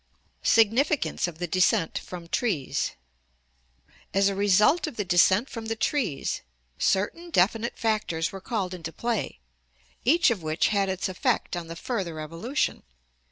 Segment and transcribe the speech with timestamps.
[0.41, 2.93] Significance of the Descent from Trees.—
[4.15, 6.41] As a result of the descent from the trees,
[6.79, 9.41] certain definite factors were called into play,
[10.03, 12.81] each of which had its effect on the further evolution.